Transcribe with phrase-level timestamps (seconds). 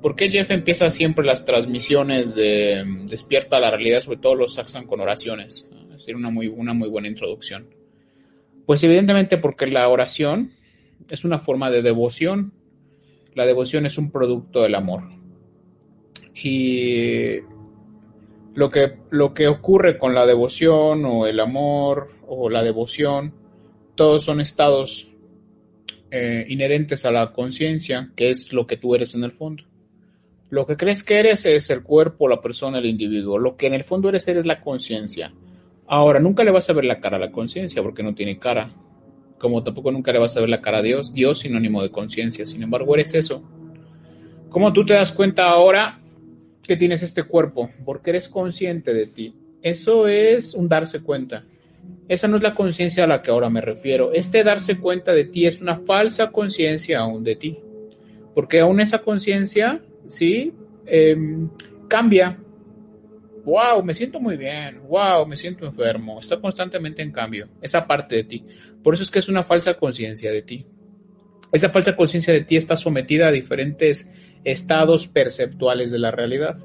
[0.00, 4.86] ¿Por qué Jeff empieza siempre las transmisiones de Despierta la realidad, sobre todo los saxan
[4.86, 5.68] con oraciones?
[5.90, 7.68] Es decir, una muy, una muy buena introducción.
[8.66, 10.52] Pues evidentemente porque la oración
[11.08, 12.52] es una forma de devoción.
[13.34, 15.04] La devoción es un producto del amor.
[16.34, 17.38] Y
[18.54, 23.34] lo que, lo que ocurre con la devoción o el amor o la devoción,
[23.94, 25.08] todos son estados
[26.16, 29.64] eh, inherentes a la conciencia, que es lo que tú eres en el fondo.
[30.48, 33.38] Lo que crees que eres es el cuerpo, la persona, el individuo.
[33.38, 35.32] Lo que en el fondo eres eres la conciencia.
[35.86, 38.72] Ahora, nunca le vas a ver la cara a la conciencia porque no tiene cara.
[39.38, 41.12] Como tampoco nunca le vas a ver la cara a Dios.
[41.12, 42.46] Dios sinónimo de conciencia.
[42.46, 43.42] Sin embargo, eres eso.
[44.48, 46.00] ¿Cómo tú te das cuenta ahora
[46.66, 47.70] que tienes este cuerpo?
[47.84, 49.34] Porque eres consciente de ti.
[49.62, 51.44] Eso es un darse cuenta.
[52.08, 54.12] Esa no es la conciencia a la que ahora me refiero.
[54.12, 57.58] Este darse cuenta de ti es una falsa conciencia aún de ti.
[58.34, 60.52] Porque aún esa conciencia, ¿sí?
[60.86, 61.48] Em,
[61.88, 62.38] cambia.
[63.44, 64.82] Wow, me siento muy bien.
[64.88, 66.20] Wow, me siento enfermo.
[66.20, 67.48] Está constantemente en cambio.
[67.60, 68.44] Esa parte de ti.
[68.82, 70.66] Por eso es que es una falsa conciencia de ti.
[71.52, 74.12] Esa falsa conciencia de ti está sometida a diferentes
[74.44, 76.56] estados perceptuales de la realidad.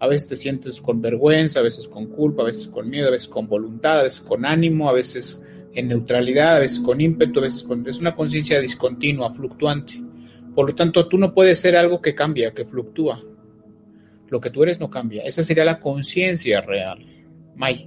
[0.00, 3.10] A veces te sientes con vergüenza, a veces con culpa, a veces con miedo, a
[3.12, 5.42] veces con voluntad, a veces con ánimo, a veces
[5.74, 7.86] en neutralidad, a veces con ímpetu, a veces con...
[7.86, 10.02] Es una conciencia discontinua, fluctuante.
[10.54, 13.22] Por lo tanto, tú no puedes ser algo que cambia, que fluctúa.
[14.28, 15.22] Lo que tú eres no cambia.
[15.22, 17.04] Esa sería la conciencia real,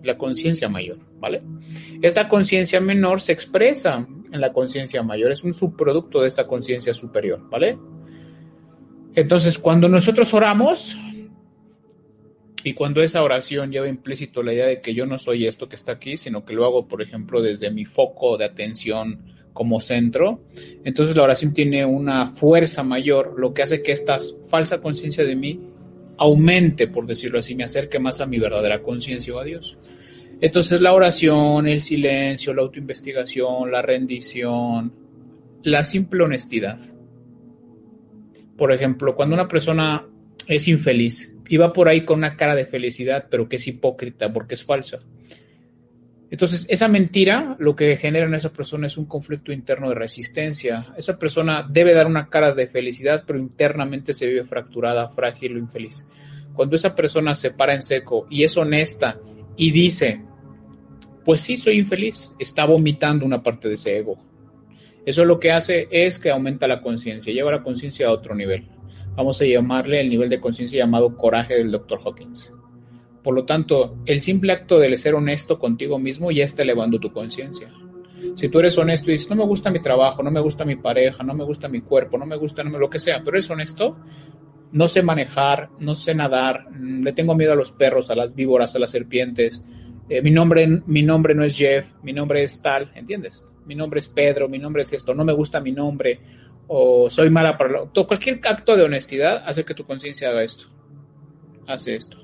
[0.04, 1.42] la conciencia mayor, ¿vale?
[2.02, 6.94] Esta conciencia menor se expresa en la conciencia mayor, es un subproducto de esta conciencia
[6.94, 7.78] superior, ¿vale?
[9.16, 10.98] Entonces, cuando nosotros oramos,
[12.64, 15.76] y cuando esa oración lleva implícito la idea de que yo no soy esto que
[15.76, 19.20] está aquí, sino que lo hago, por ejemplo, desde mi foco de atención
[19.52, 20.42] como centro,
[20.84, 24.18] entonces la oración tiene una fuerza mayor, lo que hace que esta
[24.50, 25.60] falsa conciencia de mí
[26.18, 29.78] aumente, por decirlo así, me acerque más a mi verdadera conciencia o a Dios.
[30.40, 34.94] Entonces la oración, el silencio, la autoinvestigación, la rendición,
[35.64, 36.80] la simple honestidad.
[38.58, 40.06] Por ejemplo, cuando una persona
[40.48, 44.56] es infeliz, va por ahí con una cara de felicidad, pero que es hipócrita porque
[44.56, 45.00] es falsa.
[46.30, 50.88] Entonces, esa mentira lo que genera en esa persona es un conflicto interno de resistencia.
[50.98, 55.60] Esa persona debe dar una cara de felicidad, pero internamente se vive fracturada, frágil o
[55.60, 56.10] infeliz.
[56.56, 59.20] Cuando esa persona se para en seco y es honesta
[59.56, 60.22] y dice,
[61.24, 64.18] pues sí, soy infeliz, está vomitando una parte de ese ego.
[65.06, 68.68] Eso lo que hace es que aumenta la conciencia, lleva la conciencia a otro nivel
[69.16, 72.00] vamos a llamarle el nivel de conciencia llamado coraje del Dr.
[72.04, 72.52] Hawkins.
[73.24, 77.12] Por lo tanto, el simple acto de ser honesto contigo mismo ya está elevando tu
[77.14, 77.72] conciencia.
[78.36, 80.76] Si tú eres honesto y dices, no me gusta mi trabajo, no me gusta mi
[80.76, 83.98] pareja, no me gusta mi cuerpo, no me gusta lo que sea, pero eres honesto,
[84.72, 88.34] no sé manejar, no sé nadar, mm, le tengo miedo a los perros, a las
[88.34, 89.66] víboras, a las serpientes,
[90.10, 93.48] eh, mi, nombre, mi nombre no es Jeff, mi nombre es tal, ¿entiendes?
[93.66, 96.20] Mi nombre es Pedro, mi nombre es esto, no me gusta mi nombre,
[96.68, 97.92] o soy mala para lo...
[98.08, 100.66] Cualquier acto de honestidad hace que tu conciencia haga esto.
[101.68, 102.18] Hace esto.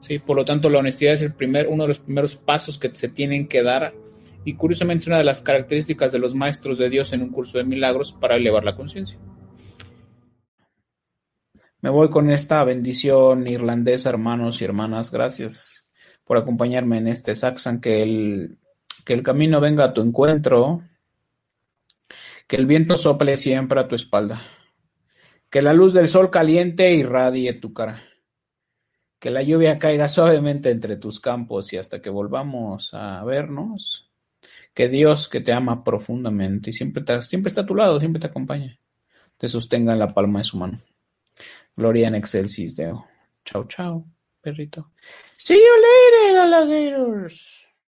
[0.00, 2.90] Sí, por lo tanto, la honestidad es el primer, uno de los primeros pasos que
[2.94, 3.94] se tienen que dar.
[4.44, 7.64] Y curiosamente, una de las características de los maestros de Dios en un curso de
[7.64, 9.18] milagros para elevar la conciencia.
[11.80, 15.10] Me voy con esta bendición irlandesa, hermanos y hermanas.
[15.10, 15.90] Gracias
[16.24, 17.80] por acompañarme en este Saxon.
[17.80, 18.58] Que el,
[19.04, 20.82] que el camino venga a tu encuentro
[22.46, 24.42] que el viento sople siempre a tu espalda.
[25.50, 28.02] Que la luz del sol caliente irradie tu cara.
[29.18, 34.10] Que la lluvia caiga suavemente entre tus campos y hasta que volvamos a vernos.
[34.74, 38.26] Que Dios, que te ama profundamente y siempre, siempre está a tu lado, siempre te
[38.26, 38.78] acompaña,
[39.38, 40.78] te sostenga en la palma de su mano.
[41.76, 43.06] Gloria en excelsis Deo.
[43.44, 44.06] Chao, chao,
[44.40, 44.90] perrito.
[45.36, 47.63] See you later, alligators.